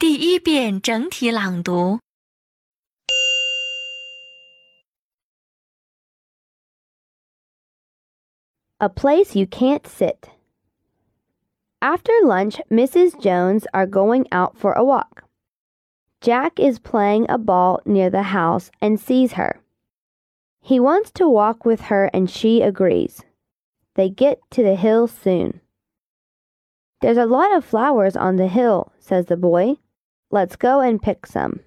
[0.00, 2.00] 第一遍整体朗读。
[8.78, 10.30] A place you can't sit.
[11.82, 13.20] After lunch, Mrs.
[13.20, 15.24] Jones are going out for a walk.
[16.22, 19.60] Jack is playing a ball near the house and sees her.
[20.62, 23.22] He wants to walk with her and she agrees.
[23.96, 25.60] They get to the hill soon.
[27.02, 29.76] There's a lot of flowers on the hill, says the boy.
[30.31, 31.61] Let's go and pick some.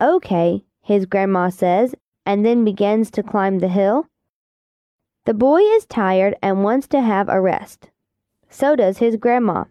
[0.00, 1.94] Okay, his grandma says,
[2.26, 4.08] and then begins to climb the hill.
[5.24, 7.90] The boy is tired and wants to have a rest.
[8.48, 9.64] So does his grandma.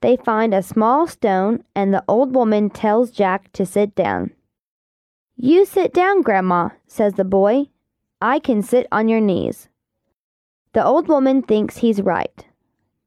[0.00, 4.30] They find a small stone, and the old woman tells Jack to sit down.
[5.36, 7.66] You sit down, Grandma, says the boy.
[8.20, 9.68] I can sit on your knees.
[10.72, 12.44] The old woman thinks he's right.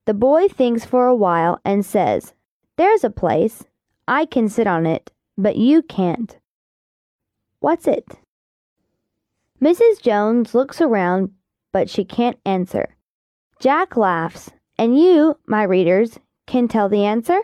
[0.05, 2.34] The boy thinks for a while and says,
[2.77, 3.64] There's a place.
[4.08, 6.38] I can sit on it, but you can't.
[7.60, 8.05] What's it?
[9.62, 10.02] Mrs.
[10.02, 11.32] Jones looks around,
[11.72, 12.96] but she can't answer.
[13.60, 17.41] Jack laughs, and you, my readers, can tell the answer?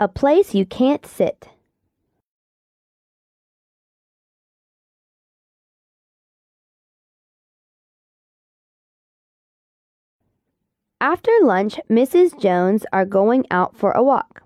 [0.00, 1.48] A place you can't sit.
[11.00, 12.40] After lunch, Mrs.
[12.40, 14.42] Jones are going out for a walk.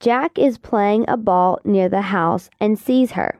[0.00, 3.38] Jack is playing a ball near the house and sees her.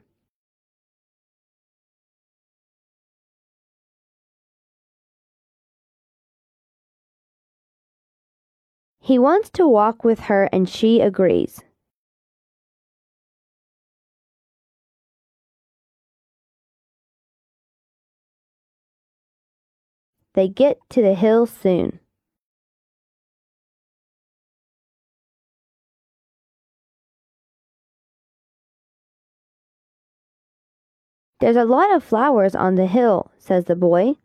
[9.09, 11.63] He wants to walk with her and she agrees.
[20.35, 22.01] They get to the hill soon.
[31.41, 34.17] There's a lot of flowers on the hill, says the boy.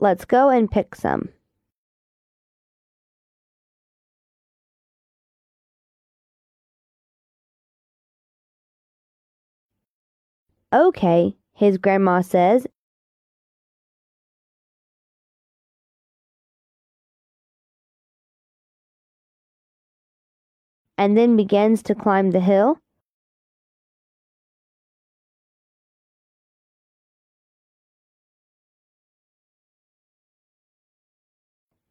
[0.00, 1.30] Let's go and pick some.
[10.72, 12.66] Okay, his grandma says,
[20.98, 22.78] and then begins to climb the hill.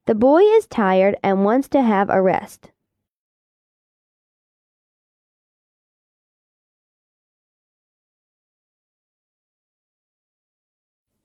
[0.07, 2.71] The boy is tired and wants to have a rest.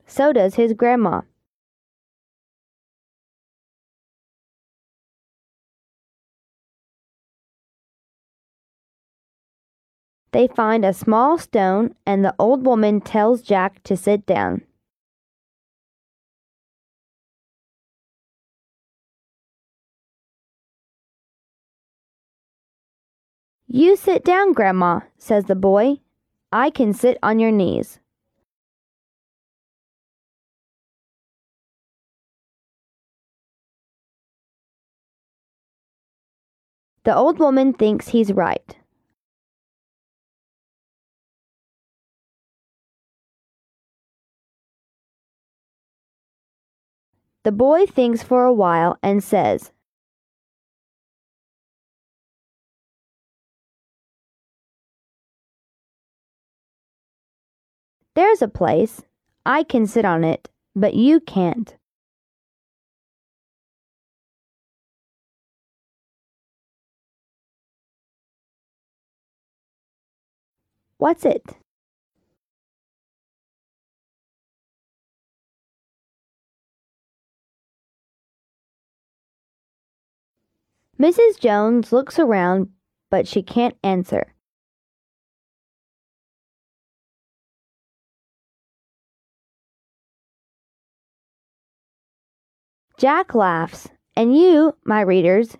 [0.05, 1.21] So does his grandma.
[10.33, 14.63] They find a small stone, and the old woman tells Jack to sit down.
[23.67, 25.99] You sit down, Grandma, says the boy.
[26.51, 27.99] I can sit on your knees.
[37.03, 38.77] The old woman thinks he's right.
[47.43, 49.71] The boy thinks for a while and says,
[58.15, 59.01] There's a place.
[59.45, 61.75] I can sit on it, but you can't.
[70.97, 71.43] What's it?
[80.99, 81.39] Mrs.
[81.39, 82.69] Jones looks around,
[83.09, 84.32] but she can't answer.
[92.97, 95.57] Jack laughs, and you, my readers,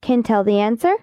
[0.00, 0.94] can tell the answer?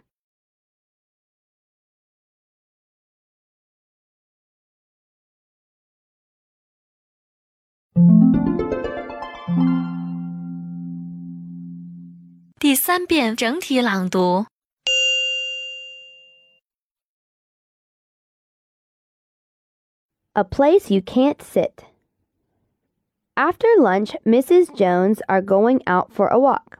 [20.38, 21.86] A place you can't sit.
[23.36, 24.78] After lunch, Mrs.
[24.78, 26.78] Jones are going out for a walk.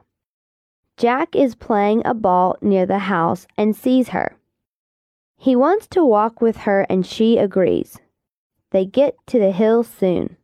[0.96, 4.36] Jack is playing a ball near the house and sees her.
[5.36, 7.98] He wants to walk with her and she agrees.
[8.70, 10.36] They get to the hill soon.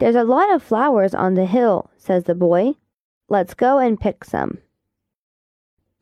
[0.00, 2.74] There's a lot of flowers on the hill, says the boy.
[3.30, 4.58] Let's go and pick some.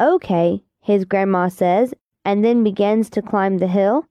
[0.00, 1.94] Okay, his grandma says,
[2.25, 4.07] and then begins to climb the hill.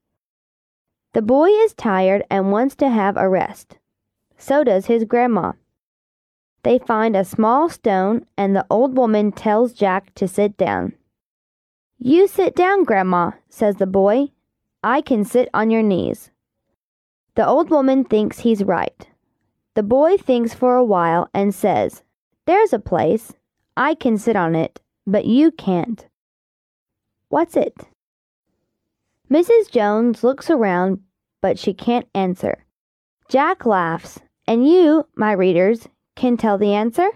[1.18, 3.80] The boy is tired and wants to have a rest.
[4.38, 5.54] So does his grandma.
[6.62, 10.94] They find a small stone, and the old woman tells Jack to sit down.
[11.98, 14.28] You sit down, Grandma, says the boy.
[14.84, 16.30] I can sit on your knees.
[17.34, 19.08] The old woman thinks he's right.
[19.74, 22.04] The boy thinks for a while and says,
[22.46, 23.34] There's a place.
[23.76, 26.06] I can sit on it, but you can't.
[27.30, 27.76] What's it?
[29.32, 29.72] Mrs.
[29.72, 31.02] Jones looks around,
[31.42, 32.66] but she can't answer.
[33.30, 37.10] Jack laughs, and you, my readers, can tell the answer?